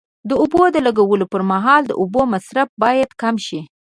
[0.29, 3.61] د اوبو د لګولو پر مهال د اوبو مصرف باید کم شي.